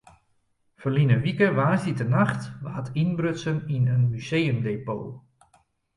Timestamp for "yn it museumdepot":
3.75-5.07